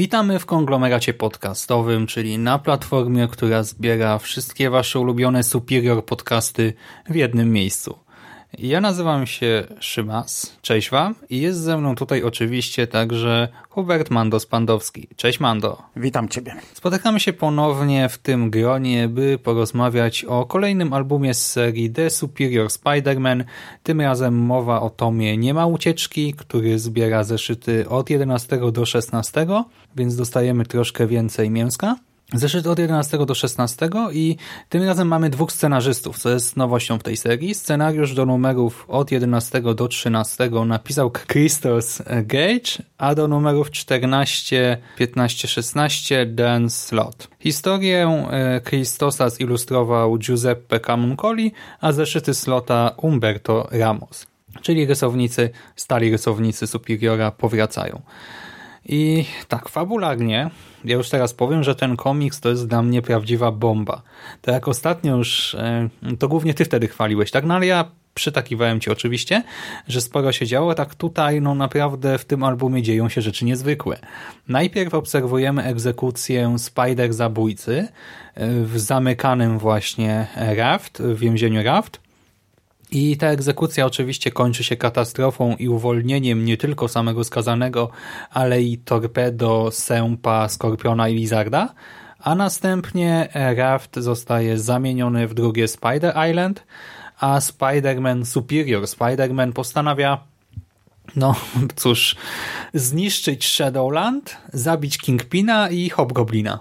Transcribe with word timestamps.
Witamy 0.00 0.38
w 0.38 0.46
konglomeracie 0.46 1.14
podcastowym, 1.14 2.06
czyli 2.06 2.38
na 2.38 2.58
platformie, 2.58 3.28
która 3.28 3.62
zbiera 3.62 4.18
wszystkie 4.18 4.70
wasze 4.70 5.00
ulubione 5.00 5.42
superior 5.42 6.04
podcasty 6.04 6.72
w 7.08 7.14
jednym 7.14 7.52
miejscu. 7.52 7.98
Ja 8.58 8.80
nazywam 8.80 9.26
się 9.26 9.66
Szymas, 9.80 10.56
cześć 10.62 10.90
wam 10.90 11.14
i 11.30 11.40
jest 11.40 11.60
ze 11.60 11.78
mną 11.78 11.94
tutaj 11.94 12.22
oczywiście 12.22 12.86
także 12.86 13.48
Hubert 13.68 14.10
Mando-Spandowski. 14.10 15.06
Cześć 15.16 15.40
Mando. 15.40 15.82
Witam 15.96 16.28
Ciebie. 16.28 16.54
Spotykamy 16.74 17.20
się 17.20 17.32
ponownie 17.32 18.08
w 18.08 18.18
tym 18.18 18.50
gronie, 18.50 19.08
by 19.08 19.38
porozmawiać 19.38 20.24
o 20.24 20.46
kolejnym 20.46 20.92
albumie 20.92 21.34
z 21.34 21.50
serii 21.50 21.90
The 21.90 22.10
Superior 22.10 22.68
Spider-Man. 22.68 23.44
Tym 23.82 24.00
razem 24.00 24.34
mowa 24.34 24.80
o 24.80 24.90
tomie 24.90 25.36
Nie 25.36 25.54
ma 25.54 25.66
ucieczki, 25.66 26.34
który 26.34 26.78
zbiera 26.78 27.24
zeszyty 27.24 27.88
od 27.88 28.10
11 28.10 28.72
do 28.72 28.86
16, 28.86 29.46
więc 29.96 30.16
dostajemy 30.16 30.66
troszkę 30.66 31.06
więcej 31.06 31.50
mięska. 31.50 31.96
Zeszyt 32.34 32.66
od 32.66 32.78
11 32.78 33.26
do 33.26 33.34
16 33.34 33.88
i 34.12 34.36
tym 34.68 34.82
razem 34.82 35.08
mamy 35.08 35.30
dwóch 35.30 35.52
scenarzystów, 35.52 36.18
co 36.18 36.30
jest 36.30 36.56
nowością 36.56 36.98
w 36.98 37.02
tej 37.02 37.16
serii. 37.16 37.54
Scenariusz 37.54 38.14
do 38.14 38.26
numerów 38.26 38.84
od 38.88 39.10
11 39.10 39.62
do 39.74 39.88
13 39.88 40.50
napisał 40.66 41.10
Christos 41.10 42.02
Gage, 42.06 42.82
a 42.98 43.14
do 43.14 43.28
numerów 43.28 43.70
14, 43.70 44.78
15, 44.96 45.48
16 45.48 46.26
Dan 46.26 46.70
Slott. 46.70 47.28
Historię 47.40 48.26
e, 48.30 48.60
Christosa 48.60 49.30
zilustrował 49.30 50.18
Giuseppe 50.18 50.80
Camuncoli, 50.80 51.52
a 51.80 51.92
zeszyty 51.92 52.34
Slota 52.34 52.94
Umberto 52.96 53.68
Ramos. 53.70 54.26
Czyli 54.62 54.86
rysownicy, 54.86 55.50
stali 55.76 56.10
rysownicy 56.10 56.66
Superiora 56.66 57.30
powracają. 57.30 58.02
I 58.92 59.24
tak, 59.48 59.68
fabularnie, 59.68 60.50
ja 60.84 60.96
już 60.96 61.08
teraz 61.08 61.34
powiem, 61.34 61.62
że 61.62 61.74
ten 61.74 61.96
komiks 61.96 62.40
to 62.40 62.48
jest 62.48 62.68
dla 62.68 62.82
mnie 62.82 63.02
prawdziwa 63.02 63.52
bomba. 63.52 64.02
Tak 64.42 64.54
jak 64.54 64.68
ostatnio 64.68 65.16
już, 65.16 65.54
e, 65.54 65.88
to 66.18 66.28
głównie 66.28 66.54
ty 66.54 66.64
wtedy 66.64 66.88
chwaliłeś, 66.88 67.30
tak? 67.30 67.44
No 67.44 67.54
ale 67.54 67.66
ja 67.66 67.90
przytakiwałem 68.14 68.80
ci 68.80 68.90
oczywiście, 68.90 69.42
że 69.88 70.00
sporo 70.00 70.32
się 70.32 70.46
działo, 70.46 70.74
tak 70.74 70.94
tutaj 70.94 71.40
no 71.40 71.54
naprawdę 71.54 72.18
w 72.18 72.24
tym 72.24 72.42
albumie 72.42 72.82
dzieją 72.82 73.08
się 73.08 73.22
rzeczy 73.22 73.44
niezwykłe. 73.44 73.98
Najpierw 74.48 74.94
obserwujemy 74.94 75.64
egzekucję 75.64 76.58
Spider 76.58 77.12
zabójcy 77.12 77.88
e, 78.34 78.50
w 78.64 78.78
zamykanym 78.78 79.58
właśnie 79.58 80.26
Raft, 80.36 81.02
w 81.02 81.18
więzieniu 81.18 81.62
Raft, 81.62 82.00
i 82.90 83.16
ta 83.16 83.26
egzekucja 83.26 83.86
oczywiście 83.86 84.30
kończy 84.30 84.64
się 84.64 84.76
katastrofą 84.76 85.56
i 85.56 85.68
uwolnieniem 85.68 86.44
nie 86.44 86.56
tylko 86.56 86.88
samego 86.88 87.24
skazanego, 87.24 87.90
ale 88.30 88.62
i 88.62 88.78
Torpedo, 88.78 89.70
Sępa, 89.72 90.48
Skorpiona 90.48 91.08
i 91.08 91.14
Lizarda, 91.14 91.74
a 92.18 92.34
następnie 92.34 93.28
Raft 93.56 93.96
zostaje 93.96 94.58
zamieniony 94.58 95.28
w 95.28 95.34
drugie 95.34 95.68
Spider 95.68 96.14
Island, 96.30 96.66
a 97.18 97.38
Spider-Man 97.38 98.24
Superior 98.24 98.84
Spider-Man 98.84 99.52
postanawia 99.52 100.18
no 101.16 101.34
cóż, 101.76 102.16
zniszczyć 102.74 103.48
Shadowland, 103.48 104.36
zabić 104.52 104.98
Kingpina 104.98 105.70
i 105.70 105.90
Hobgoblina. 105.90 106.58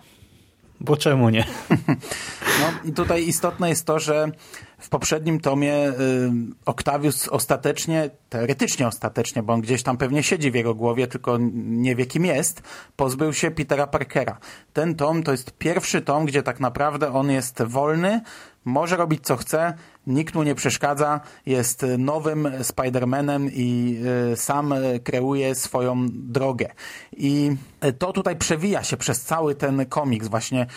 Bo 0.80 0.98
czemu 0.98 1.30
nie? 1.30 1.46
No 2.60 2.90
i 2.90 2.94
tutaj 2.94 3.28
istotne 3.28 3.70
jest 3.70 3.86
to, 3.86 4.00
że 4.00 4.32
w 4.80 4.90
poprzednim 4.90 5.40
tomie 5.40 5.88
y, 5.88 5.94
Octavius 6.66 7.28
ostatecznie, 7.28 8.10
teoretycznie 8.30 8.88
ostatecznie, 8.88 9.44
bo 9.44 9.54
on 9.54 9.62
gdzieś 9.62 9.84
tam 9.84 9.98
pewnie 9.98 10.24
siedzi 10.24 10.52
w 10.52 10.56
jego 10.56 10.76
głowie, 10.76 11.08
tylko 11.08 11.38
nie 11.54 11.96
wie 11.96 12.06
kim 12.06 12.26
jest, 12.26 12.62
pozbył 12.96 13.34
się 13.34 13.52
Petera 13.52 13.88
Parkera. 13.88 14.38
Ten 14.74 14.96
tom 14.96 15.24
to 15.24 15.32
jest 15.32 15.52
pierwszy 15.52 16.02
tom, 16.02 16.26
gdzie 16.26 16.44
tak 16.44 16.60
naprawdę 16.60 17.14
on 17.14 17.32
jest 17.32 17.64
wolny, 17.64 18.22
może 18.66 18.98
robić 18.98 19.24
co 19.24 19.36
chce, 19.36 19.74
nikt 20.10 20.36
mu 20.36 20.44
nie 20.44 20.56
przeszkadza, 20.56 21.22
jest 21.46 21.86
nowym 21.98 22.44
Spider-Manem 22.44 23.50
i 23.54 24.00
y, 24.34 24.36
sam 24.36 24.74
kreuje 25.04 25.56
swoją 25.56 26.08
drogę. 26.12 26.70
I 27.18 27.56
to 28.00 28.14
tutaj 28.14 28.36
przewija 28.36 28.84
się 28.84 28.98
przez 28.98 29.22
cały 29.22 29.56
ten 29.56 29.86
komiks 29.86 30.28
właśnie, 30.28 30.68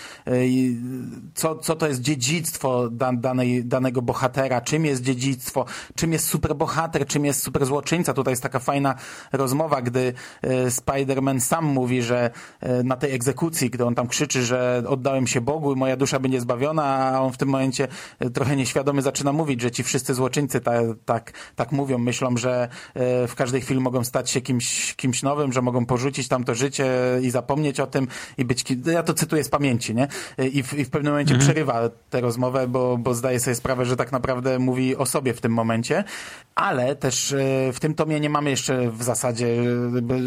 co, 1.35 1.57
co 1.57 1.77
to 1.77 1.89
jest 1.89 2.01
dziedzictwo 2.01 2.91
danej, 3.13 3.65
danego 3.65 4.03
bohatera, 4.03 4.61
czym 4.61 4.85
jest 4.85 5.03
dziedzictwo, 5.03 5.65
czym 5.95 6.13
jest 6.13 6.29
superbohater, 6.29 7.07
czym 7.07 7.25
jest 7.25 7.43
superzłoczyńca. 7.43 8.15
Tutaj 8.15 8.33
jest 8.33 8.43
taka 8.43 8.59
fajna 8.59 8.95
rozmowa, 9.33 9.83
gdy 9.83 10.13
Spider-Man 10.69 11.41
sam 11.41 11.65
mówi, 11.65 12.03
że 12.03 12.31
na 12.85 12.97
tej 12.97 13.15
egzekucji, 13.15 13.71
gdy 13.71 13.85
on 13.85 13.95
tam 13.95 14.09
krzyczy, 14.09 14.43
że 14.43 14.83
oddałem 14.89 15.27
się 15.27 15.41
Bogu 15.41 15.73
i 15.73 15.77
moja 15.77 15.97
dusza 15.97 16.19
będzie 16.19 16.41
zbawiona, 16.41 16.85
a 16.85 17.21
on 17.21 17.33
w 17.33 17.37
tym 17.37 17.49
momencie 17.49 17.89
trochę 18.35 18.57
nieświadomy 18.57 19.03
zaczyna 19.03 19.22
zaczyna 19.23 19.33
mówić, 19.33 19.61
że 19.61 19.71
ci 19.71 19.83
wszyscy 19.83 20.15
złoczyńcy 20.15 20.61
tak, 20.61 20.85
tak, 21.05 21.33
tak 21.57 21.73
mówią, 21.73 21.99
myślą, 21.99 22.37
że 22.37 22.69
e, 22.95 23.29
w 23.29 23.35
każdej 23.35 23.61
chwili 23.61 23.81
mogą 23.81 24.05
stać 24.05 24.31
się 24.31 24.41
kimś, 24.41 24.95
kimś 24.95 25.23
nowym, 25.23 25.53
że 25.53 25.63
mogą 25.63 25.87
porzucić 25.87 26.29
tamto 26.29 26.55
życie 26.55 26.87
i 27.23 27.31
zapomnieć 27.31 27.81
o 27.81 27.87
tym 27.87 28.09
i 28.39 28.45
być, 28.45 28.65
ja 28.87 29.03
to 29.03 29.15
cytuję 29.15 29.45
z 29.45 29.49
pamięci, 29.49 29.95
nie? 29.95 30.09
I 30.53 30.63
w, 30.63 30.75
i 30.75 30.85
w 30.85 30.91
pewnym 30.91 31.13
momencie 31.13 31.35
mhm. 31.35 31.51
przerywa 31.51 31.91
tę 32.11 32.21
rozmowę, 32.21 32.69
bo, 32.69 32.99
bo 32.99 33.15
zdaje 33.15 33.41
sobie 33.41 33.55
sprawę, 33.55 33.85
że 33.85 33.97
tak 33.97 34.13
naprawdę 34.13 34.59
mówi 34.59 34.97
o 34.97 35.07
sobie 35.07 35.35
w 35.35 35.41
tym 35.41 35.53
momencie, 35.53 36.05
ale 36.55 36.97
też 36.97 37.33
e, 37.33 37.73
w 37.73 37.81
tym 37.81 37.95
tomie 37.95 38.21
nie 38.21 38.31
mamy 38.31 38.51
jeszcze 38.51 38.91
w 38.91 39.03
zasadzie, 39.03 39.47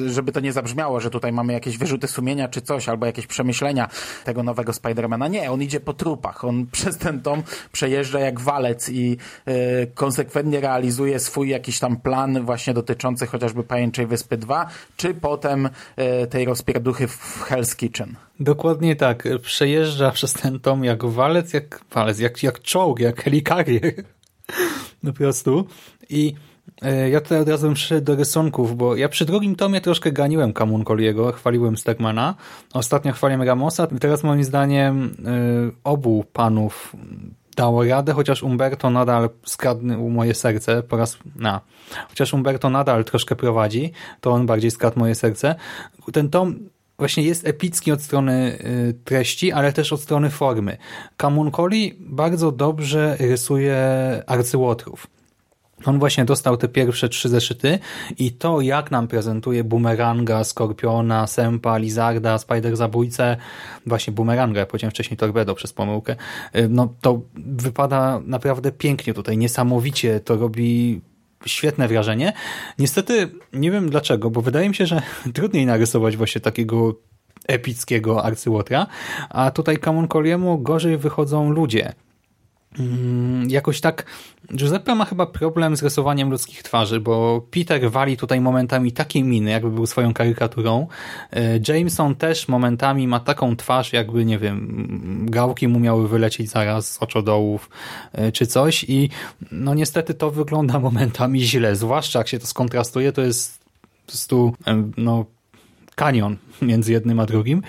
żeby 0.08 0.32
to 0.32 0.40
nie 0.40 0.54
zabrzmiało, 0.54 1.00
że 1.00 1.10
tutaj 1.10 1.32
mamy 1.32 1.54
jakieś 1.54 1.78
wyrzuty 1.78 2.08
sumienia 2.08 2.48
czy 2.48 2.62
coś, 2.62 2.90
albo 2.90 3.06
jakieś 3.06 3.28
przemyślenia 3.28 3.90
tego 4.24 4.44
nowego 4.44 4.74
Spidermana. 4.74 5.28
Nie, 5.28 5.52
on 5.52 5.62
idzie 5.62 5.80
po 5.80 5.94
trupach. 5.94 6.46
On 6.46 6.66
przez 6.72 6.98
ten 6.98 7.22
tom 7.22 7.44
przejeżdża 7.72 8.20
jak 8.20 8.40
walec 8.76 8.90
i 8.90 9.18
e, 9.46 9.88
konsekwentnie 9.88 10.62
realizuje 10.62 11.20
swój 11.20 11.50
jakiś 11.50 11.80
tam 11.80 11.98
plan 11.98 12.46
właśnie 12.46 12.74
dotyczący 12.74 13.28
chociażby 13.28 13.64
Pajęczej 13.64 14.08
Wyspy 14.08 14.38
2, 14.38 14.68
czy 14.98 15.14
potem 15.14 15.70
e, 15.96 16.28
tej 16.28 16.46
rozpierduchy 16.46 17.08
w 17.08 17.46
Hell's 17.50 17.76
Kitchen. 17.76 18.16
Dokładnie 18.40 18.96
tak. 18.96 19.28
Przejeżdża 19.42 20.12
przez 20.12 20.34
ten 20.34 20.60
tom 20.60 20.84
jak 20.84 21.06
walec, 21.06 21.54
jak 21.54 21.82
walec, 21.92 22.20
jak, 22.20 22.44
jak 22.44 22.62
czołg, 22.62 23.00
jak 23.00 23.24
helikarier. 23.24 23.94
po 25.06 25.14
prostu. 25.14 25.68
I 26.10 26.34
e, 26.82 27.10
ja 27.10 27.22
tutaj 27.22 27.40
od 27.40 27.50
razu 27.50 27.68
bym 27.68 28.02
do 28.02 28.16
rysunków, 28.16 28.78
bo 28.78 28.96
ja 28.96 29.10
przy 29.10 29.26
drugim 29.26 29.56
tomie 29.56 29.82
troszkę 29.82 30.12
ganiłem 30.12 30.54
Kamunkoliego, 30.54 31.32
chwaliłem 31.32 31.78
Stegmana, 31.78 32.36
ostatnio 32.74 33.14
chwaliłem 33.14 33.48
Ramosa, 33.48 33.88
teraz 33.88 34.24
moim 34.24 34.44
zdaniem 34.44 35.16
obu 35.84 36.26
panów 36.34 36.96
dało 37.56 37.86
radę, 37.86 38.14
chociaż 38.14 38.44
Umberto 38.44 38.90
nadal 38.90 39.30
skradł 39.46 40.10
moje 40.10 40.34
serce 40.34 40.84
po 40.84 40.98
raz, 40.98 41.18
na, 41.36 41.62
chociaż 42.10 42.34
Umberto 42.34 42.70
nadal 42.70 43.04
troszkę 43.04 43.36
prowadzi, 43.36 43.92
to 44.22 44.32
on 44.32 44.46
bardziej 44.46 44.72
skradł 44.72 45.00
moje 45.00 45.16
serce. 45.16 45.56
Ten 46.14 46.30
tom 46.30 46.70
właśnie 46.98 47.24
jest 47.24 47.48
epicki 47.48 47.92
od 47.92 48.02
strony 48.02 48.58
y, 48.90 48.94
treści, 49.04 49.52
ale 49.52 49.74
też 49.74 49.94
od 49.94 50.02
strony 50.02 50.30
formy. 50.30 50.78
Kamunkoli 51.18 51.96
bardzo 52.00 52.52
dobrze 52.52 53.18
rysuje 53.20 53.78
arcyłotrów. 54.28 55.15
On 55.86 56.00
właśnie 56.00 56.26
dostał 56.26 56.58
te 56.58 56.68
pierwsze 56.68 57.10
trzy 57.10 57.30
zeszyty 57.30 57.80
i 58.18 58.32
to, 58.32 58.62
jak 58.62 58.92
nam 58.92 59.08
prezentuje 59.08 59.64
Boomeranga, 59.64 60.44
Skorpiona, 60.44 61.28
Sempa, 61.28 61.78
Lizarda, 61.78 62.38
Spider-Zabójcę, 62.38 63.38
właśnie 63.86 64.14
Boomeranga, 64.14 64.60
ja 64.60 64.66
powiedziałem 64.66 64.92
wcześniej 64.92 65.18
Torpedo 65.18 65.56
przez 65.56 65.74
pomyłkę, 65.74 66.16
y, 66.56 66.70
no 66.70 66.94
to 67.02 67.22
wypada 67.36 68.22
naprawdę 68.26 68.72
pięknie 68.72 69.14
tutaj, 69.14 69.38
niesamowicie, 69.38 70.20
to 70.20 70.38
robi 70.38 71.02
świetne 71.46 71.88
wrażenie. 71.88 72.34
Niestety 72.80 73.30
nie 73.54 73.72
wiem 73.72 73.90
dlaczego, 73.90 74.30
bo 74.30 74.42
wydaje 74.42 74.70
mi 74.70 74.76
się, 74.76 74.86
że 74.86 75.02
trudniej 75.34 75.66
narysować 75.66 76.18
właśnie 76.18 76.42
takiego 76.42 76.96
epickiego 77.48 78.24
arcyłotra, 78.24 78.88
a 79.30 79.52
tutaj 79.52 79.78
Kamunkoliemu 79.78 80.58
gorzej 80.60 80.98
wychodzą 80.98 81.50
ludzie 81.50 81.94
jakoś 83.48 83.82
tak 83.82 84.06
Giuseppe 84.54 84.96
ma 84.96 85.06
chyba 85.06 85.26
problem 85.26 85.78
z 85.78 85.84
rysowaniem 85.84 86.30
ludzkich 86.30 86.64
twarzy, 86.64 87.00
bo 87.00 87.42
Peter 87.52 87.92
wali 87.92 88.18
tutaj 88.18 88.42
momentami 88.42 88.92
takie 88.92 89.24
miny, 89.24 89.52
jakby 89.52 89.72
był 89.72 89.86
swoją 89.86 90.14
karykaturą. 90.14 90.88
E, 91.34 91.60
Jameson 91.68 92.16
też 92.16 92.48
momentami 92.48 93.08
ma 93.08 93.20
taką 93.20 93.56
twarz, 93.56 93.94
jakby, 93.94 94.26
nie 94.26 94.40
wiem, 94.40 95.26
gałki 95.30 95.68
mu 95.68 95.80
miały 95.80 96.08
wylecieć 96.08 96.50
zaraz 96.50 96.92
z 96.92 97.04
oczodołów 97.04 97.70
e, 98.14 98.32
czy 98.32 98.48
coś 98.48 98.84
i 98.84 99.10
no 99.52 99.74
niestety 99.74 100.14
to 100.14 100.32
wygląda 100.32 100.80
momentami 100.90 101.42
źle, 101.42 101.76
zwłaszcza 101.76 102.20
jak 102.20 102.28
się 102.28 102.40
to 102.40 102.48
skontrastuje, 102.48 103.12
to 103.12 103.22
jest 103.22 103.60
po 104.06 104.12
prostu 104.12 104.54
no, 104.98 105.26
kanion 105.96 106.38
między 106.62 106.92
jednym 106.92 107.20
a 107.20 107.26
drugim. 107.26 107.62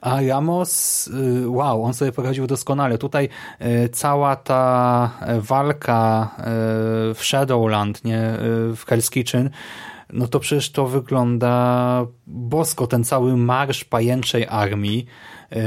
A 0.00 0.22
Ramos, 0.22 1.06
y, 1.08 1.48
wow, 1.48 1.84
on 1.84 1.94
sobie 1.94 2.12
poradził 2.12 2.46
doskonale. 2.46 2.98
Tutaj 2.98 3.28
y, 3.62 3.88
cała 3.88 4.36
ta 4.36 5.10
walka 5.38 6.30
y, 6.38 6.44
w 7.14 7.18
Shadowland, 7.22 8.04
nie, 8.04 8.20
w 8.76 8.84
Hell's 8.86 9.10
Kitchen, 9.10 9.50
no 10.12 10.28
to 10.28 10.40
przecież 10.40 10.72
to 10.72 10.86
wygląda 10.86 12.06
bosko, 12.26 12.86
ten 12.86 13.04
cały 13.04 13.36
marsz 13.36 13.84
pajęczej 13.84 14.46
armii, 14.48 15.06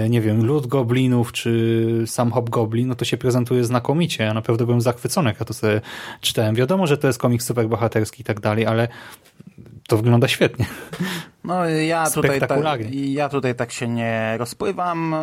nie 0.10 0.22
wiem, 0.22 0.46
lud 0.46 0.68
goblinów 0.68 1.32
czy 1.32 2.04
sam 2.06 2.32
hobgoblin, 2.32 2.88
no 2.88 2.96
to 2.96 3.06
się 3.06 3.18
prezentuje 3.18 3.64
znakomicie. 3.64 4.24
Ja 4.24 4.34
naprawdę 4.34 4.66
byłem 4.66 4.82
zachwycony, 4.82 5.30
jak 5.30 5.40
ja 5.40 5.46
to 5.46 5.54
sobie 5.54 5.82
czytałem. 6.22 6.56
Wiadomo, 6.56 6.88
że 6.88 6.98
to 6.98 7.08
jest 7.08 7.20
komik 7.20 7.44
superbohaterski 7.44 8.22
i 8.22 8.26
tak 8.26 8.40
dalej, 8.40 8.66
ale 8.66 8.88
to 9.88 9.98
wygląda 9.98 10.28
świetnie. 10.28 10.66
No 11.44 11.70
ja 11.70 12.10
tutaj, 12.10 12.40
tak, 12.40 12.80
ja 12.92 13.30
tutaj 13.30 13.56
tak 13.56 13.72
się 13.72 13.88
nie 13.88 14.36
rozpływam. 14.38 15.16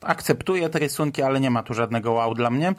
Akceptuję 0.00 0.68
te 0.68 0.78
rysunki, 0.78 1.22
ale 1.22 1.40
nie 1.40 1.50
ma 1.50 1.62
tu 1.62 1.74
żadnego 1.74 2.12
wow 2.12 2.34
dla 2.34 2.50
mnie. 2.50 2.74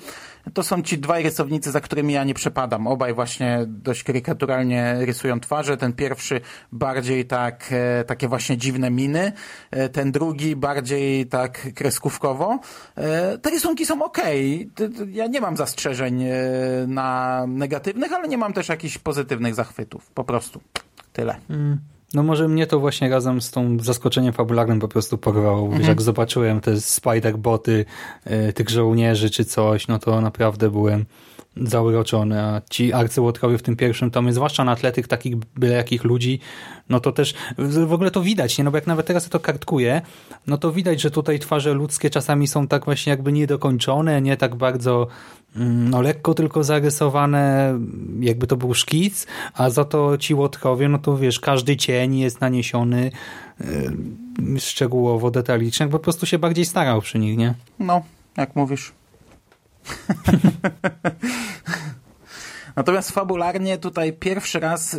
To 0.53 0.63
są 0.63 0.81
ci 0.81 0.97
dwaj 0.97 1.23
rysownicy, 1.23 1.71
za 1.71 1.81
którymi 1.81 2.13
ja 2.13 2.23
nie 2.23 2.33
przepadam. 2.33 2.87
Obaj 2.87 3.13
właśnie 3.13 3.59
dość 3.67 4.03
karykaturalnie 4.03 4.95
rysują 4.99 5.39
twarze. 5.39 5.77
Ten 5.77 5.93
pierwszy 5.93 6.41
bardziej 6.71 7.25
tak, 7.25 7.69
e, 7.71 8.03
takie 8.03 8.27
właśnie 8.27 8.57
dziwne 8.57 8.91
miny. 8.91 9.31
E, 9.71 9.89
ten 9.89 10.11
drugi 10.11 10.55
bardziej 10.55 10.90
tak 11.29 11.73
kreskówkowo. 11.75 12.59
E, 12.95 13.37
te 13.37 13.49
rysunki 13.49 13.85
są 13.85 14.03
ok. 14.03 14.17
Ja 15.11 15.27
nie 15.27 15.41
mam 15.41 15.57
zastrzeżeń 15.57 16.23
na 16.87 17.43
negatywnych, 17.47 18.13
ale 18.13 18.27
nie 18.27 18.37
mam 18.37 18.53
też 18.53 18.69
jakichś 18.69 18.97
pozytywnych 18.97 19.55
zachwytów. 19.55 20.11
Po 20.11 20.23
prostu. 20.23 20.61
Tyle. 21.13 21.35
Mm. 21.49 21.79
No 22.13 22.23
może 22.23 22.47
mnie 22.47 22.67
to 22.67 22.79
właśnie 22.79 23.09
razem 23.09 23.41
z 23.41 23.51
tą 23.51 23.79
zaskoczeniem 23.79 24.33
fabularnym 24.33 24.79
po 24.79 24.87
prostu 24.87 25.17
porwało. 25.17 25.65
Mhm. 25.65 25.83
jak 25.83 26.01
zobaczyłem 26.01 26.61
te 26.61 26.71
spider-boty 26.71 27.85
y, 28.49 28.53
tych 28.53 28.69
żołnierzy 28.69 29.29
czy 29.29 29.45
coś, 29.45 29.87
no 29.87 29.99
to 29.99 30.21
naprawdę 30.21 30.69
byłem 30.69 31.05
zauroczony, 31.57 32.41
a 32.41 32.61
ci 32.69 32.93
arcyłotkowie 32.93 33.57
w 33.57 33.61
tym 33.61 33.75
pierwszym 33.75 34.11
tomie, 34.11 34.33
zwłaszcza 34.33 34.63
na 34.63 34.75
tle 34.75 34.91
tych 34.91 35.07
takich 35.07 35.35
byle 35.35 35.75
jakich 35.75 36.03
ludzi, 36.03 36.39
no 36.89 36.99
to 36.99 37.11
też 37.11 37.33
w 37.87 37.93
ogóle 37.93 38.11
to 38.11 38.21
widać, 38.21 38.57
nie? 38.57 38.63
no 38.63 38.71
bo 38.71 38.77
jak 38.77 38.87
nawet 38.87 39.05
teraz 39.05 39.29
to 39.29 39.39
kartkuję, 39.39 40.01
no 40.47 40.57
to 40.57 40.71
widać, 40.71 41.01
że 41.01 41.11
tutaj 41.11 41.39
twarze 41.39 41.73
ludzkie 41.73 42.09
czasami 42.09 42.47
są 42.47 42.67
tak 42.67 42.85
właśnie 42.85 43.09
jakby 43.09 43.31
niedokończone, 43.31 44.21
nie 44.21 44.37
tak 44.37 44.55
bardzo 44.55 45.07
mm, 45.55 45.89
no 45.89 46.01
lekko 46.01 46.33
tylko 46.33 46.63
zarysowane, 46.63 47.73
jakby 48.19 48.47
to 48.47 48.57
był 48.57 48.73
szkic, 48.73 49.27
a 49.53 49.69
za 49.69 49.85
to 49.85 50.17
ci 50.17 50.33
łotkowie, 50.33 50.89
no 50.89 50.99
to 50.99 51.17
wiesz, 51.17 51.39
każdy 51.39 51.77
cień 51.77 52.17
jest 52.17 52.41
naniesiony 52.41 53.11
yy, 53.59 54.59
szczegółowo, 54.59 55.31
detalicznie, 55.31 55.87
po 55.87 55.99
prostu 55.99 56.25
się 56.25 56.39
bardziej 56.39 56.65
starał 56.65 57.01
przy 57.01 57.19
nich, 57.19 57.37
nie? 57.37 57.53
No, 57.79 58.01
jak 58.37 58.55
mówisz. 58.55 59.00
Natomiast 62.75 63.11
fabularnie 63.11 63.77
tutaj 63.77 64.13
pierwszy 64.13 64.59
raz 64.59 64.97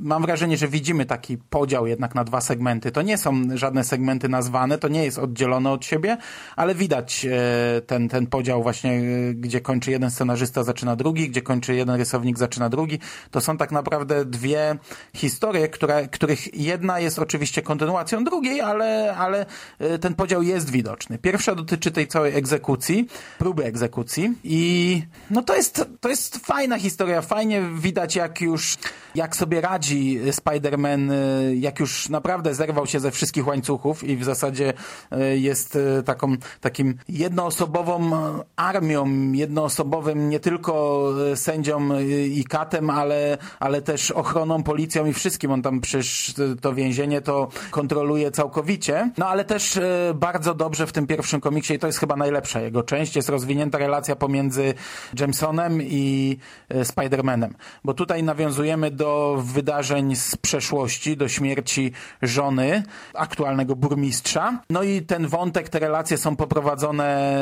mam 0.00 0.22
wrażenie, 0.22 0.56
że 0.56 0.68
widzimy 0.68 1.06
taki 1.06 1.38
podział 1.38 1.86
jednak 1.86 2.14
na 2.14 2.24
dwa 2.24 2.40
segmenty. 2.40 2.92
To 2.92 3.02
nie 3.02 3.18
są 3.18 3.42
żadne 3.54 3.84
segmenty 3.84 4.28
nazwane, 4.28 4.78
to 4.78 4.88
nie 4.88 5.04
jest 5.04 5.18
oddzielone 5.18 5.70
od 5.70 5.84
siebie, 5.84 6.16
ale 6.56 6.74
widać 6.74 7.26
e, 7.26 7.80
ten, 7.80 8.08
ten 8.08 8.26
podział 8.26 8.62
właśnie, 8.62 8.92
e, 8.92 9.34
gdzie 9.34 9.60
kończy 9.60 9.90
jeden 9.90 10.10
scenarzysta, 10.10 10.64
zaczyna 10.64 10.96
drugi, 10.96 11.30
gdzie 11.30 11.42
kończy 11.42 11.74
jeden 11.74 11.96
rysownik, 11.96 12.38
zaczyna 12.38 12.68
drugi. 12.68 12.98
To 13.30 13.40
są 13.40 13.56
tak 13.56 13.72
naprawdę 13.72 14.24
dwie 14.24 14.78
historie, 15.14 15.68
które, 15.68 16.08
których 16.08 16.54
jedna 16.54 17.00
jest 17.00 17.18
oczywiście 17.18 17.62
kontynuacją 17.62 18.24
drugiej, 18.24 18.60
ale, 18.60 19.16
ale 19.16 19.46
e, 19.78 19.98
ten 19.98 20.14
podział 20.14 20.42
jest 20.42 20.70
widoczny. 20.70 21.18
Pierwsza 21.18 21.54
dotyczy 21.54 21.90
tej 21.90 22.08
całej 22.08 22.36
egzekucji, 22.36 23.08
próby 23.38 23.64
egzekucji 23.64 24.34
i 24.44 25.02
no 25.30 25.42
to 25.42 25.56
jest, 25.56 25.84
to 26.00 26.08
jest 26.08 26.36
fajna 26.46 26.78
historia, 26.78 27.22
fajnie 27.22 27.62
widać 27.74 28.16
jak 28.16 28.40
już, 28.40 28.76
jak 29.14 29.36
sobie 29.36 29.60
radzi 29.60 29.89
radzi 29.90 30.20
Spider-Man, 30.30 31.12
y, 31.12 31.56
jak 31.56 31.80
już 31.80 32.08
naprawdę 32.08 32.54
zerwał 32.54 32.86
się 32.86 33.00
ze 33.00 33.10
wszystkich 33.10 33.46
łańcuchów 33.46 34.04
i 34.04 34.16
w 34.16 34.24
zasadzie 34.24 34.72
y, 35.12 35.38
jest 35.38 35.76
y, 35.76 36.02
taką, 36.02 36.36
takim 36.60 36.94
jednoosobową 37.08 38.10
armią, 38.56 39.32
jednoosobowym 39.32 40.28
nie 40.28 40.40
tylko 40.40 41.04
sędzią 41.34 42.00
i 42.30 42.44
katem, 42.44 42.90
ale, 42.90 43.38
ale 43.60 43.82
też 43.82 44.10
ochroną, 44.10 44.62
policją 44.62 45.06
i 45.06 45.12
wszystkim. 45.12 45.52
On 45.52 45.62
tam 45.62 45.80
przecież 45.80 46.34
to 46.60 46.74
więzienie 46.74 47.20
to 47.20 47.48
kontroluje 47.70 48.30
całkowicie. 48.30 49.10
No 49.18 49.28
ale 49.28 49.44
też 49.44 49.78
bardzo 50.14 50.54
dobrze 50.54 50.86
w 50.86 50.92
tym 50.92 51.06
pierwszym 51.06 51.40
komiksie 51.40 51.74
i 51.74 51.78
to 51.78 51.86
jest 51.86 51.98
chyba 51.98 52.16
najlepsza 52.16 52.60
jego 52.60 52.82
część, 52.82 53.16
jest 53.16 53.28
rozwinięta 53.28 53.78
relacja 53.78 54.16
pomiędzy 54.16 54.74
Jamesonem 55.20 55.82
i 55.82 56.36
Spider-Manem. 56.70 57.50
Bo 57.84 57.94
tutaj 57.94 58.22
nawiązujemy 58.22 58.90
do 58.90 59.38
wydarzeń 59.44 59.79
wydarzeń 59.80 60.16
z 60.16 60.36
przeszłości, 60.36 61.16
do 61.16 61.28
śmierci 61.28 61.92
żony 62.22 62.82
aktualnego 63.14 63.76
burmistrza. 63.76 64.60
No 64.70 64.82
i 64.82 65.02
ten 65.02 65.26
wątek, 65.26 65.68
te 65.68 65.78
relacje 65.78 66.18
są 66.18 66.36
poprowadzone 66.36 67.36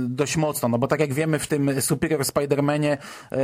dość 0.00 0.36
mocno, 0.36 0.68
no 0.68 0.78
bo 0.78 0.86
tak 0.86 1.00
jak 1.00 1.12
wiemy 1.12 1.38
w 1.38 1.46
tym 1.46 1.82
Superior 1.82 2.20
Spider-Manie 2.20 2.96
e, 3.32 3.38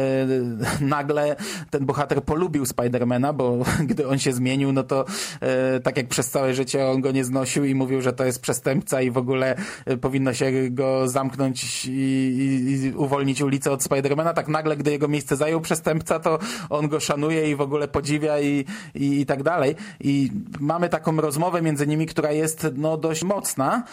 nagle 0.80 1.36
ten 1.70 1.86
bohater 1.86 2.24
polubił 2.24 2.66
Spidermana, 2.66 3.32
bo 3.32 3.58
gdy 3.90 4.08
on 4.08 4.18
się 4.18 4.32
zmienił, 4.32 4.72
no 4.72 4.82
to 4.82 5.04
e, 5.40 5.80
tak 5.80 5.96
jak 5.96 6.08
przez 6.08 6.30
całe 6.30 6.54
życie 6.54 6.86
on 6.86 7.00
go 7.00 7.10
nie 7.10 7.24
znosił 7.24 7.64
i 7.64 7.74
mówił, 7.74 8.02
że 8.02 8.12
to 8.12 8.24
jest 8.24 8.42
przestępca 8.42 9.02
i 9.02 9.10
w 9.10 9.18
ogóle 9.18 9.56
e, 9.86 9.96
powinno 9.96 10.34
się 10.34 10.52
go 10.70 11.08
zamknąć 11.08 11.84
i, 11.84 11.90
i, 11.90 12.86
i 12.86 12.92
uwolnić 12.92 13.42
ulicę 13.42 13.70
od 13.70 13.82
Spidermana, 13.82 14.34
tak 14.34 14.48
nagle, 14.48 14.76
gdy 14.76 14.90
jego 14.90 15.08
miejsce 15.08 15.36
zajął 15.36 15.60
przestępca, 15.60 16.18
to 16.18 16.38
on 16.70 16.88
go 16.88 17.00
szanuje 17.00 17.50
i 17.50 17.56
w 17.56 17.60
ogóle 17.60 17.88
podziwia 17.88 18.39
i, 18.42 18.64
i, 18.94 19.20
i 19.20 19.26
tak 19.26 19.42
dalej. 19.42 19.76
I 20.00 20.30
mamy 20.60 20.88
taką 20.88 21.16
rozmowę 21.16 21.62
między 21.62 21.86
nimi, 21.86 22.06
która 22.06 22.32
jest 22.32 22.66
no, 22.76 22.96
dość 22.96 23.24
mocna, 23.24 23.84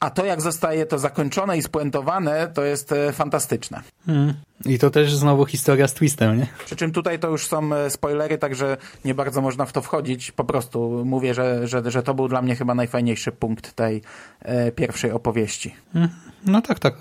a 0.00 0.10
to, 0.10 0.24
jak 0.24 0.40
zostaje 0.40 0.86
to 0.86 0.98
zakończone 0.98 1.58
i 1.58 1.62
spuentowane, 1.62 2.48
to 2.54 2.64
jest 2.64 2.92
e, 2.92 3.12
fantastyczne. 3.12 3.82
Hmm. 4.06 4.34
I 4.64 4.78
to 4.78 4.90
też 4.90 5.14
znowu 5.14 5.46
historia 5.46 5.88
z 5.88 5.94
twistem, 5.94 6.38
nie? 6.38 6.46
Przy 6.64 6.76
czym 6.76 6.92
tutaj 6.92 7.18
to 7.18 7.28
już 7.28 7.46
są 7.46 7.74
e, 7.74 7.90
spoilery, 7.90 8.38
także 8.38 8.76
nie 9.04 9.14
bardzo 9.14 9.40
można 9.40 9.66
w 9.66 9.72
to 9.72 9.82
wchodzić. 9.82 10.32
Po 10.32 10.44
prostu 10.44 11.02
mówię, 11.04 11.34
że, 11.34 11.68
że, 11.68 11.90
że 11.90 12.02
to 12.02 12.14
był 12.14 12.28
dla 12.28 12.42
mnie 12.42 12.56
chyba 12.56 12.74
najfajniejszy 12.74 13.32
punkt 13.32 13.72
tej 13.72 14.02
e, 14.42 14.72
pierwszej 14.72 15.12
opowieści. 15.12 15.74
Hmm. 15.92 16.10
No 16.46 16.62
tak, 16.62 16.78
tak. 16.78 16.94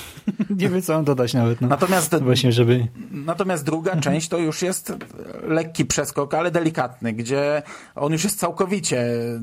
Nie 0.60 0.68
wiem, 0.68 0.82
co 0.82 0.92
mam 0.92 1.04
dodać 1.04 1.34
nawet. 1.34 1.60
No. 1.60 1.68
Natomiast, 1.68 2.16
Właśnie, 2.20 2.52
żeby... 2.52 2.86
natomiast 3.10 3.64
druga 3.64 3.90
mhm. 3.90 4.02
część 4.02 4.28
to 4.28 4.38
już 4.38 4.62
jest 4.62 4.92
lekki 5.42 5.84
przeskok, 5.84 6.34
ale 6.34 6.50
delikatny, 6.50 7.12
gdzie 7.12 7.62
on 7.94 8.12
już 8.12 8.24
jest 8.24 8.38
całkowicie 8.38 9.00
e, 9.00 9.40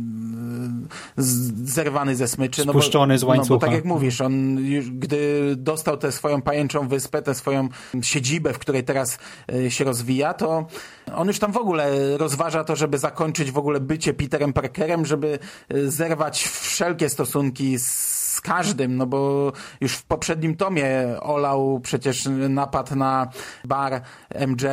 zerwany 1.63 2.15
ze 2.15 2.27
smyczy. 2.27 2.61
Spuszczony 2.61 3.13
no 3.13 3.15
bo, 3.15 3.19
z 3.19 3.23
łańcucha. 3.23 3.53
No 3.53 3.59
bo 3.59 3.65
tak 3.65 3.75
jak 3.75 3.85
mówisz, 3.85 4.21
on 4.21 4.57
już, 4.57 4.91
gdy 4.91 5.53
dostał 5.55 5.97
tę 5.97 6.11
swoją 6.11 6.41
pajęczą 6.41 6.87
wyspę, 6.87 7.21
tę 7.21 7.35
swoją 7.35 7.69
siedzibę, 8.01 8.53
w 8.53 8.59
której 8.59 8.83
teraz 8.83 9.19
e, 9.53 9.71
się 9.71 9.83
rozwija, 9.83 10.33
to 10.33 10.67
on 11.15 11.27
już 11.27 11.39
tam 11.39 11.51
w 11.51 11.57
ogóle 11.57 12.17
rozważa 12.17 12.63
to, 12.63 12.75
żeby 12.75 12.97
zakończyć 12.97 13.51
w 13.51 13.57
ogóle 13.57 13.79
bycie 13.79 14.13
Peterem 14.13 14.53
Parkerem, 14.53 15.05
żeby 15.05 15.39
e, 15.69 15.91
zerwać 15.91 16.43
wszelkie 16.43 17.09
stosunki 17.09 17.79
z 17.79 18.18
z 18.39 18.41
każdym, 18.41 18.97
no 18.97 19.05
bo 19.05 19.51
już 19.81 19.93
w 19.93 20.03
poprzednim 20.03 20.55
tomie 20.55 21.05
olał 21.21 21.79
przecież 21.83 22.29
napad 22.49 22.91
na 22.91 23.29
bar 23.65 24.01
MJ, 24.47 24.65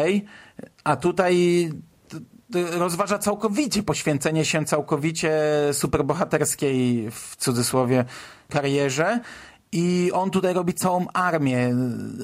a 0.85 0.97
tutaj 0.97 1.71
rozważa 2.73 3.19
całkowicie 3.19 3.83
poświęcenie 3.83 4.45
się 4.45 4.65
całkowicie 4.65 5.33
superbohaterskiej 5.73 7.11
w 7.11 7.37
cudzysłowie 7.37 8.05
karierze 8.49 9.21
I 9.73 10.11
on 10.15 10.31
tutaj 10.31 10.55
robi 10.55 10.75
całą 10.75 11.07
armię, 11.15 11.75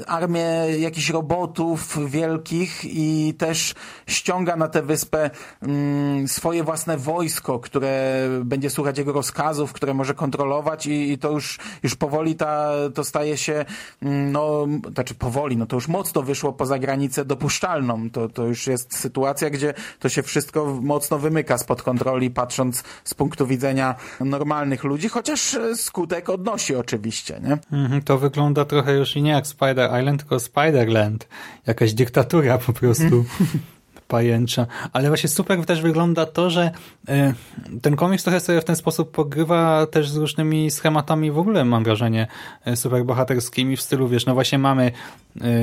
armię 0.07 0.67
jakichś 0.79 1.11
robotów 1.11 2.11
wielkich 2.11 2.85
i 2.85 3.35
też 3.39 3.75
ściąga 4.07 4.57
na 4.57 4.69
tę 4.69 4.83
wyspę 4.83 5.31
mm, 5.63 6.29
swoje 6.29 6.65
własne 6.65 6.97
wojsko, 6.97 7.59
które 7.59 8.27
będzie 8.45 8.71
słuchać 8.71 8.99
jego 8.99 9.13
rozkazów, 9.13 9.73
które 9.73 9.95
może 9.95 10.15
kontrolować 10.15 10.87
i, 10.87 11.13
i 11.13 11.19
to 11.19 11.31
już, 11.31 11.59
już 11.83 11.95
powoli 11.95 12.35
ta, 12.35 12.71
to 12.95 13.05
staje 13.05 13.37
się, 13.37 13.65
mm, 14.03 14.33
no, 14.33 14.67
znaczy 14.95 15.15
powoli, 15.15 15.57
no 15.57 15.67
to 15.67 15.77
już 15.77 15.89
mocno 15.89 16.23
wyszło 16.23 16.53
poza 16.53 16.79
granicę 16.79 17.25
dopuszczalną. 17.25 18.11
To, 18.11 18.29
to 18.29 18.47
już 18.47 18.67
jest 18.67 18.97
sytuacja, 18.97 19.51
gdzie 19.51 19.75
to 19.99 20.09
się 20.09 20.23
wszystko 20.23 20.79
mocno 20.83 21.19
wymyka 21.19 21.59
spod 21.59 21.83
kontroli, 21.83 22.31
patrząc 22.31 22.83
z 23.05 23.15
punktu 23.15 23.47
widzenia 23.47 23.95
normalnych 24.21 24.85
ludzi, 24.85 25.09
chociaż 25.09 25.59
skutek 25.75 26.29
odnosi 26.29 26.75
oczywiście 26.75 27.32
nie? 27.41 27.59
Mhm, 27.79 28.03
to 28.03 28.19
wygląda 28.19 28.65
trochę 28.65 28.93
już 28.93 29.15
nie 29.15 29.31
jak 29.31 29.47
Spider 29.47 29.91
Island, 30.01 30.21
tylko 30.21 30.41
Spiderland. 30.41 31.29
Jakaś 31.67 31.95
dyktatura 31.95 32.59
po 32.59 32.73
prostu. 32.73 33.25
pajęcza. 34.13 34.67
Ale 34.93 35.09
właśnie 35.09 35.29
super 35.29 35.67
też 35.67 35.81
wygląda 35.81 36.27
to, 36.27 36.51
że 36.51 36.71
y, 37.09 37.35
ten 37.83 37.97
komiks 37.97 38.25
trochę 38.25 38.41
sobie 38.41 38.61
w 38.61 38.65
ten 38.65 38.77
sposób 38.77 39.11
pogrywa 39.11 39.87
też 39.87 40.09
z 40.09 40.17
różnymi 40.17 40.71
schematami 40.71 41.31
w 41.31 41.39
ogóle, 41.39 41.65
mam 41.65 41.85
wrażenie, 41.85 42.27
y, 42.69 42.77
superbohaterskimi 42.77 43.77
w 43.77 43.83
stylu, 43.83 44.09
wiesz, 44.09 44.27
no 44.27 44.35
właśnie 44.35 44.59
mamy 44.59 44.93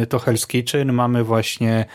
y, 0.03 0.07
to 0.07 0.17
Hell's 0.17 0.47
Kitchen, 0.47 0.93
mamy 0.93 1.23
właśnie 1.23 1.85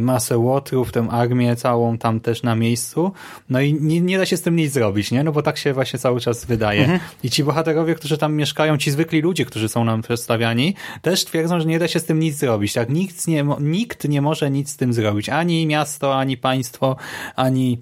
masę 0.00 0.38
łotrów, 0.38 0.92
tę 0.92 1.06
armię 1.10 1.56
całą 1.56 1.98
tam 1.98 2.20
też 2.20 2.42
na 2.42 2.54
miejscu, 2.54 3.12
no 3.50 3.60
i 3.60 3.74
nie, 3.74 4.00
nie 4.00 4.18
da 4.18 4.26
się 4.26 4.36
z 4.36 4.42
tym 4.42 4.56
nic 4.56 4.72
zrobić, 4.72 5.10
nie? 5.10 5.24
No 5.24 5.32
bo 5.32 5.42
tak 5.42 5.58
się 5.58 5.72
właśnie 5.72 5.98
cały 5.98 6.20
czas 6.20 6.44
wydaje. 6.44 6.80
Mhm. 6.80 7.00
I 7.22 7.30
ci 7.30 7.44
bohaterowie, 7.44 7.94
którzy 7.94 8.18
tam 8.18 8.34
mieszkają, 8.34 8.78
ci 8.78 8.90
zwykli 8.90 9.20
ludzie, 9.20 9.44
którzy 9.44 9.68
są 9.68 9.84
nam 9.84 10.02
przedstawiani, 10.02 10.74
też 11.02 11.24
twierdzą, 11.24 11.60
że 11.60 11.66
nie 11.66 11.78
da 11.78 11.88
się 11.88 12.00
z 12.00 12.04
tym 12.04 12.18
nic 12.20 12.36
zrobić, 12.36 12.72
tak? 12.72 12.90
Nikt 12.90 13.28
nie, 13.28 13.44
nikt 13.60 14.08
nie 14.08 14.22
może 14.22 14.50
nic 14.50 14.70
z 14.70 14.76
tym 14.76 14.92
zrobić. 14.92 15.28
Ani 15.28 15.65
miasto, 15.66 16.18
ani 16.18 16.36
państwo, 16.36 16.96
ani 17.36 17.78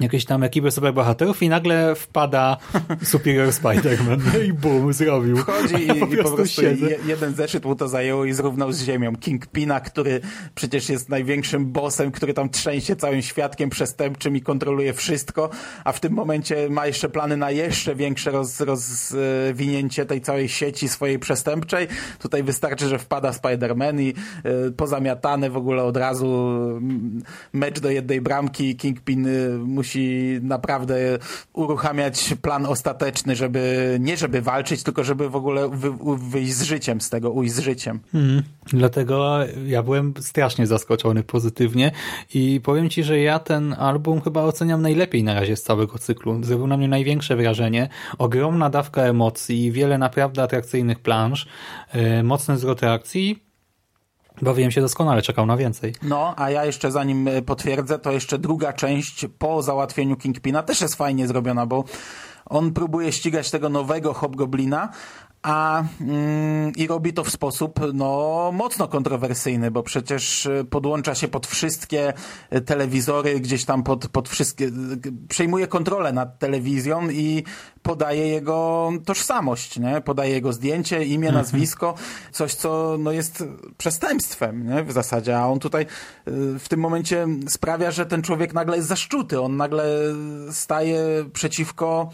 jakieś 0.00 0.24
tam 0.24 0.42
ekipy 0.42 0.70
superbohaterów 0.70 1.42
i 1.42 1.48
nagle 1.48 1.94
wpada 1.94 2.56
Superior 3.02 3.48
Spider-Man 3.48 4.18
no 4.32 4.38
i 4.38 4.52
bum, 4.52 4.92
zrobił. 4.92 5.36
Wchodzi 5.36 5.74
i, 5.74 5.86
ja 5.86 5.94
po, 5.94 6.06
i 6.06 6.16
po 6.16 6.30
prostu 6.30 6.62
je, 6.62 6.98
jeden 7.06 7.34
zeszyt 7.34 7.64
mu 7.64 7.76
to 7.76 7.88
zajęło 7.88 8.24
i 8.24 8.32
zrównał 8.32 8.72
z 8.72 8.82
ziemią. 8.82 9.16
Kingpina, 9.16 9.80
który 9.80 10.20
przecież 10.54 10.88
jest 10.88 11.08
największym 11.08 11.72
bossem, 11.72 12.10
który 12.10 12.34
tam 12.34 12.50
trzęsie 12.50 12.96
całym 12.96 13.22
świadkiem 13.22 13.70
przestępczym 13.70 14.36
i 14.36 14.40
kontroluje 14.40 14.92
wszystko, 14.92 15.50
a 15.84 15.92
w 15.92 16.00
tym 16.00 16.12
momencie 16.12 16.70
ma 16.70 16.86
jeszcze 16.86 17.08
plany 17.08 17.36
na 17.36 17.50
jeszcze 17.50 17.94
większe 17.94 18.30
roz, 18.30 18.60
rozwinięcie 18.60 20.06
tej 20.06 20.20
całej 20.20 20.48
sieci 20.48 20.88
swojej 20.88 21.18
przestępczej. 21.18 21.88
Tutaj 22.18 22.42
wystarczy, 22.42 22.88
że 22.88 22.98
wpada 22.98 23.30
Spider-Man 23.30 24.00
i 24.00 24.14
y, 24.68 24.72
pozamiatane 24.72 25.50
w 25.50 25.56
ogóle 25.56 25.82
od 25.82 25.96
razu 25.96 26.54
mecz 27.52 27.80
do 27.80 27.90
jednej 27.90 28.20
bramki 28.20 28.76
Kingpin 28.76 29.26
y, 29.26 29.58
musi 29.84 30.38
naprawdę 30.42 31.18
uruchamiać 31.52 32.34
plan 32.42 32.66
ostateczny, 32.66 33.36
żeby 33.36 33.96
nie 34.00 34.16
żeby 34.16 34.42
walczyć, 34.42 34.82
tylko 34.82 35.04
żeby 35.04 35.28
w 35.28 35.36
ogóle 35.36 35.68
wy, 35.68 35.92
wyjść 36.16 36.52
z 36.52 36.62
życiem 36.62 37.00
z 37.00 37.10
tego, 37.10 37.30
ujść 37.30 37.54
z 37.54 37.58
życiem. 37.58 38.00
Hmm. 38.12 38.42
Dlatego 38.66 39.38
ja 39.66 39.82
byłem 39.82 40.14
strasznie 40.20 40.66
zaskoczony 40.66 41.22
pozytywnie 41.22 41.92
i 42.34 42.60
powiem 42.64 42.90
Ci, 42.90 43.04
że 43.04 43.18
ja 43.18 43.38
ten 43.38 43.72
album 43.72 44.20
chyba 44.20 44.42
oceniam 44.42 44.82
najlepiej 44.82 45.24
na 45.24 45.34
razie 45.34 45.56
z 45.56 45.62
całego 45.62 45.98
cyklu. 45.98 46.44
Zrobił 46.44 46.66
na 46.66 46.76
mnie 46.76 46.88
największe 46.88 47.36
wrażenie. 47.36 47.88
Ogromna 48.18 48.70
dawka 48.70 49.02
emocji, 49.02 49.72
wiele 49.72 49.98
naprawdę 49.98 50.42
atrakcyjnych 50.42 50.98
planż, 50.98 51.46
yy, 51.94 52.22
mocny 52.22 52.58
zwrot 52.58 52.82
reakcji 52.82 53.43
Bawiłem 54.42 54.70
się 54.70 54.80
doskonale, 54.80 55.22
czekał 55.22 55.46
na 55.46 55.56
więcej. 55.56 55.94
No, 56.02 56.34
a 56.36 56.50
ja 56.50 56.64
jeszcze 56.64 56.90
zanim 56.90 57.28
e, 57.28 57.42
potwierdzę, 57.42 57.98
to 57.98 58.12
jeszcze 58.12 58.38
druga 58.38 58.72
część 58.72 59.26
po 59.38 59.62
załatwieniu 59.62 60.16
Kingpina 60.16 60.62
też 60.62 60.80
jest 60.80 60.94
fajnie 60.94 61.28
zrobiona, 61.28 61.66
bo 61.66 61.84
on 62.46 62.72
próbuje 62.72 63.12
ścigać 63.12 63.50
tego 63.50 63.68
nowego 63.68 64.14
Hobgoblina, 64.14 64.88
a 65.44 65.84
mm, 66.00 66.72
i 66.76 66.86
robi 66.86 67.12
to 67.12 67.24
w 67.24 67.30
sposób 67.30 67.80
no, 67.94 68.50
mocno 68.54 68.88
kontrowersyjny, 68.88 69.70
bo 69.70 69.82
przecież 69.82 70.46
y, 70.46 70.66
podłącza 70.70 71.14
się 71.14 71.28
pod 71.28 71.46
wszystkie 71.46 72.12
y, 72.52 72.60
telewizory, 72.60 73.40
gdzieś 73.40 73.64
tam 73.64 73.82
pod, 73.82 74.08
pod 74.08 74.28
wszystkie, 74.28 74.64
y, 74.64 74.70
przejmuje 75.28 75.66
kontrolę 75.66 76.12
nad 76.12 76.38
telewizją 76.38 77.10
i 77.10 77.44
podaje 77.82 78.28
jego 78.28 78.90
tożsamość, 79.06 79.78
nie? 79.78 80.00
podaje 80.00 80.32
jego 80.32 80.52
zdjęcie, 80.52 81.04
imię, 81.04 81.28
mhm. 81.28 81.44
nazwisko, 81.44 81.94
coś 82.32 82.54
co 82.54 82.96
no, 82.98 83.12
jest 83.12 83.44
przestępstwem 83.78 84.68
nie? 84.68 84.84
w 84.84 84.92
zasadzie, 84.92 85.38
a 85.38 85.46
on 85.46 85.58
tutaj 85.58 85.86
w 86.58 86.64
tym 86.68 86.80
momencie 86.80 87.26
sprawia, 87.48 87.90
że 87.90 88.06
ten 88.06 88.22
człowiek 88.22 88.54
nagle 88.54 88.76
jest 88.76 88.88
zaszczuty, 88.88 89.40
on 89.40 89.56
nagle 89.56 89.84
staje 90.50 91.24
przeciwko 91.32 92.10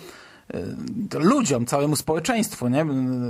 ludziom, 1.14 1.66
całemu 1.66 1.97
społeczeństwu, 1.97 2.69
nie? 2.69 2.85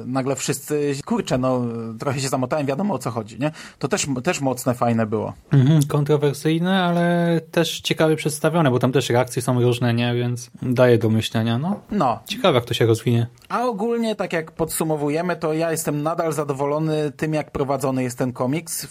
Nagle 0.06 0.36
wszyscy, 0.36 0.94
kurczę, 1.04 1.38
no 1.38 1.62
trochę 1.98 2.20
się 2.20 2.28
zamotałem, 2.28 2.66
wiadomo 2.66 2.94
o 2.94 2.98
co 2.98 3.10
chodzi, 3.10 3.38
nie? 3.38 3.52
To 3.78 3.88
też, 3.88 4.06
też 4.24 4.40
mocne, 4.40 4.74
fajne 4.74 5.06
było. 5.06 5.32
Mhm, 5.52 5.82
kontrowersyjne, 5.82 6.82
ale 6.84 7.40
też 7.50 7.80
ciekawie 7.80 8.16
przedstawione, 8.16 8.70
bo 8.70 8.78
tam 8.78 8.92
też 8.92 9.10
reakcje 9.10 9.42
są 9.42 9.62
różne, 9.62 9.94
nie? 9.94 10.14
Więc 10.14 10.50
daje 10.62 10.98
do 10.98 11.10
myślenia, 11.10 11.58
no. 11.58 11.80
No. 11.90 12.18
Ciekawe, 12.28 12.54
jak 12.54 12.64
to 12.64 12.74
się 12.74 12.86
rozwinie. 12.86 13.26
A 13.48 13.62
ogólnie, 13.62 14.16
tak 14.16 14.32
jak 14.32 14.52
podsumowujemy, 14.52 15.36
to 15.36 15.52
ja 15.52 15.70
jestem 15.70 16.02
nadal 16.02 16.32
zadowolony 16.32 17.12
tym, 17.16 17.34
jak 17.34 17.50
prowadzony 17.50 18.02
jest 18.02 18.18
ten 18.18 18.32
komiks 18.32 18.86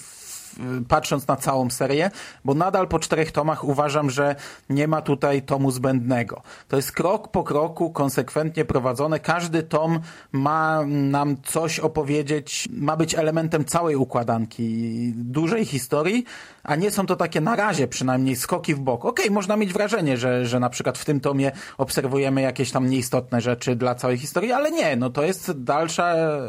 patrząc 0.88 1.28
na 1.28 1.36
całą 1.36 1.70
serię, 1.70 2.12
bo 2.46 2.54
nadal 2.54 2.88
po 2.88 3.00
czterech 3.00 3.32
tomach 3.32 3.64
uważam, 3.64 4.10
że 4.10 4.36
nie 4.70 4.88
ma 4.88 5.02
tutaj 5.02 5.42
tomu 5.42 5.72
zbędnego. 5.72 6.42
To 6.68 6.76
jest 6.76 6.92
krok 6.92 7.32
po 7.32 7.44
kroku, 7.44 7.92
konsekwentnie 7.92 8.66
prowadzone. 8.66 9.20
Każdy 9.20 9.64
tom 9.64 10.00
ma 10.32 10.84
nam 10.86 11.38
coś 11.44 11.80
opowiedzieć, 11.80 12.70
ma 12.72 12.98
być 12.98 13.16
elementem 13.16 13.66
całej 13.66 13.96
układanki, 13.96 15.14
dużej 15.16 15.66
historii, 15.66 16.26
a 16.64 16.76
nie 16.76 16.92
są 16.92 17.06
to 17.06 17.16
takie 17.16 17.42
na 17.42 17.56
razie 17.56 17.88
przynajmniej 17.88 18.36
skoki 18.36 18.76
w 18.76 18.80
bok. 18.80 19.06
Okej, 19.06 19.26
okay, 19.26 19.36
można 19.36 19.58
mieć 19.58 19.74
wrażenie, 19.74 20.18
że, 20.18 20.46
że 20.46 20.60
na 20.60 20.70
przykład 20.70 20.98
w 20.98 21.06
tym 21.06 21.20
tomie 21.20 21.52
obserwujemy 21.78 22.42
jakieś 22.42 22.72
tam 22.72 22.90
nieistotne 22.90 23.42
rzeczy 23.42 23.76
dla 23.76 23.96
całej 23.96 24.18
historii, 24.18 24.52
ale 24.52 24.72
nie, 24.72 24.96
no 24.96 25.10
to 25.10 25.24
jest 25.24 25.64
dalsza 25.64 26.14
e, 26.14 26.40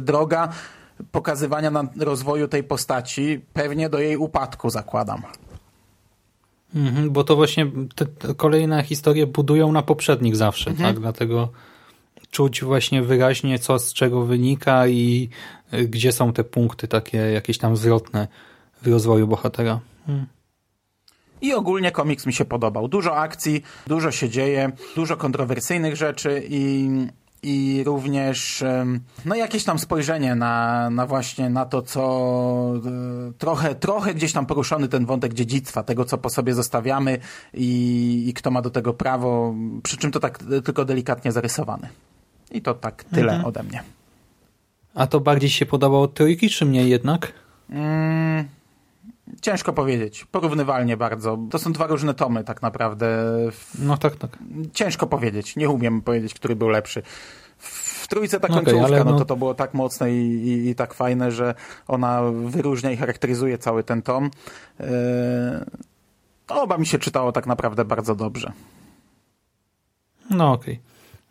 droga 0.00 0.48
pokazywania 1.12 1.70
na 1.70 1.84
rozwoju 1.96 2.48
tej 2.48 2.64
postaci, 2.64 3.40
pewnie 3.52 3.88
do 3.88 3.98
jej 3.98 4.16
upadku 4.16 4.70
zakładam. 4.70 5.22
Mhm, 6.74 7.10
bo 7.10 7.24
to 7.24 7.36
właśnie 7.36 7.66
te, 7.94 8.06
te 8.06 8.34
kolejne 8.34 8.82
historie 8.82 9.26
budują 9.26 9.72
na 9.72 9.82
poprzednich 9.82 10.36
zawsze, 10.36 10.70
mhm. 10.70 10.88
tak? 10.88 11.00
Dlatego 11.00 11.48
czuć 12.30 12.64
właśnie 12.64 13.02
wyraźnie, 13.02 13.58
co 13.58 13.78
z 13.78 13.92
czego 13.92 14.22
wynika 14.22 14.88
i 14.88 15.28
y, 15.74 15.88
gdzie 15.88 16.12
są 16.12 16.32
te 16.32 16.44
punkty 16.44 16.88
takie 16.88 17.18
jakieś 17.18 17.58
tam 17.58 17.76
zwrotne 17.76 18.28
w 18.82 18.86
rozwoju 18.86 19.26
bohatera. 19.26 19.80
Mhm. 20.08 20.26
I 21.40 21.54
ogólnie 21.54 21.90
komiks 21.90 22.26
mi 22.26 22.32
się 22.32 22.44
podobał. 22.44 22.88
Dużo 22.88 23.16
akcji, 23.16 23.62
dużo 23.86 24.10
się 24.10 24.28
dzieje, 24.28 24.72
dużo 24.96 25.16
kontrowersyjnych 25.16 25.96
rzeczy 25.96 26.42
i 26.48 26.88
i 27.44 27.84
również 27.84 28.64
no 29.24 29.34
jakieś 29.34 29.64
tam 29.64 29.78
spojrzenie 29.78 30.34
na, 30.34 30.90
na 30.90 31.06
właśnie 31.06 31.50
na 31.50 31.66
to, 31.66 31.82
co 31.82 32.02
e, 32.76 33.32
trochę, 33.38 33.74
trochę 33.74 34.14
gdzieś 34.14 34.32
tam 34.32 34.46
poruszony 34.46 34.88
ten 34.88 35.06
wątek 35.06 35.34
dziedzictwa, 35.34 35.82
tego, 35.82 36.04
co 36.04 36.18
po 36.18 36.30
sobie 36.30 36.54
zostawiamy 36.54 37.18
i, 37.54 38.24
i 38.28 38.34
kto 38.34 38.50
ma 38.50 38.62
do 38.62 38.70
tego 38.70 38.94
prawo, 38.94 39.54
przy 39.82 39.96
czym 39.96 40.10
to 40.10 40.20
tak 40.20 40.38
tylko 40.64 40.84
delikatnie 40.84 41.32
zarysowane. 41.32 41.88
I 42.50 42.62
to 42.62 42.74
tak 42.74 43.04
tyle 43.04 43.32
mhm. 43.32 43.44
ode 43.44 43.62
mnie. 43.62 43.82
A 44.94 45.06
to 45.06 45.20
bardziej 45.20 45.50
się 45.50 45.66
podobało 45.66 46.08
trójki, 46.08 46.48
czy 46.48 46.64
mniej 46.64 46.90
jednak? 46.90 47.32
Mm, 47.70 48.44
Ciężko 49.40 49.72
powiedzieć. 49.72 50.24
Porównywalnie 50.24 50.96
bardzo. 50.96 51.38
To 51.50 51.58
są 51.58 51.72
dwa 51.72 51.86
różne 51.86 52.14
tomy 52.14 52.44
tak 52.44 52.62
naprawdę. 52.62 53.26
No 53.78 53.96
tak, 53.96 54.16
tak. 54.16 54.38
Ciężko 54.72 55.06
powiedzieć. 55.06 55.56
Nie 55.56 55.68
umiem 55.68 56.02
powiedzieć, 56.02 56.34
który 56.34 56.56
był 56.56 56.68
lepszy. 56.68 57.02
W 57.58 58.08
trójce 58.08 58.40
ta 58.40 58.48
końcówka, 58.48 58.86
okay, 58.86 59.04
no... 59.04 59.12
no... 59.12 59.18
to 59.18 59.24
to 59.24 59.36
było 59.36 59.54
tak 59.54 59.74
mocne 59.74 60.12
i, 60.12 60.48
i, 60.48 60.68
i, 60.68 60.74
tak 60.74 60.94
fajne, 60.94 61.32
że 61.32 61.54
ona 61.88 62.22
wyróżnia 62.46 62.90
i 62.90 62.96
charakteryzuje 62.96 63.58
cały 63.58 63.84
ten 63.84 64.02
tom. 64.02 64.30
Yy... 64.80 64.86
Oba 66.48 66.78
mi 66.78 66.86
się 66.86 66.98
czytało 66.98 67.32
tak 67.32 67.46
naprawdę 67.46 67.84
bardzo 67.84 68.14
dobrze. 68.14 68.52
No 70.30 70.52
okej. 70.52 70.74
Okay. 70.74 70.84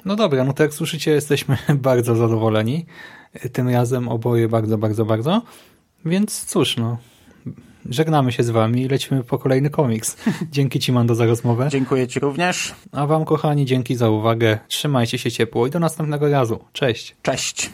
No 0.05 0.15
dobra, 0.15 0.43
no 0.43 0.53
to 0.53 0.63
jak 0.63 0.73
słyszycie, 0.73 1.11
jesteśmy 1.11 1.57
bardzo 1.75 2.15
zadowoleni. 2.15 2.85
Tym 3.53 3.69
razem 3.69 4.09
oboje 4.09 4.49
bardzo, 4.49 4.77
bardzo, 4.77 5.05
bardzo. 5.05 5.41
Więc 6.05 6.45
cóż, 6.45 6.77
no 6.77 6.97
żegnamy 7.89 8.31
się 8.31 8.43
z 8.43 8.49
wami 8.49 8.81
i 8.81 8.87
lecimy 8.87 9.23
po 9.23 9.37
kolejny 9.37 9.69
komiks. 9.69 10.17
Dzięki 10.51 10.79
ci, 10.79 10.91
Mando, 10.91 11.15
za 11.15 11.25
rozmowę. 11.25 11.67
Dziękuję 11.71 12.07
ci 12.07 12.19
również. 12.19 12.75
A 12.91 13.05
wam, 13.07 13.25
kochani, 13.25 13.65
dzięki 13.65 13.95
za 13.95 14.09
uwagę. 14.09 14.59
Trzymajcie 14.67 15.17
się 15.17 15.31
ciepło 15.31 15.67
i 15.67 15.69
do 15.69 15.79
następnego 15.79 16.29
razu. 16.29 16.59
Cześć. 16.73 17.15
Cześć. 17.21 17.69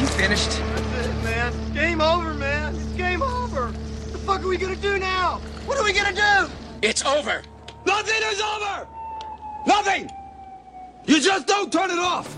You 0.00 0.06
finished? 0.06 0.50
That's 0.50 1.06
it, 1.06 1.24
man. 1.24 1.52
Game 1.74 2.00
over, 2.04 2.34
man. 2.34 2.74
It's 2.74 2.96
game 2.96 3.22
over. 3.22 3.62
What 3.62 4.12
the 4.12 4.18
fuck 4.18 4.40
are 4.40 4.48
we 4.48 4.58
gonna 4.58 4.76
do 4.76 4.98
now? 4.98 5.40
What 5.66 5.78
are 5.78 5.84
we 5.84 5.92
gonna 5.92 6.12
do? 6.12 6.50
It's 6.82 7.06
over. 7.06 7.42
Nothing 7.86 8.22
is 8.32 8.40
over! 8.40 8.86
Nothing! 9.66 10.10
You 11.06 11.20
just 11.20 11.46
don't 11.46 11.70
turn 11.72 11.90
it 11.90 11.98
off! 11.98 12.34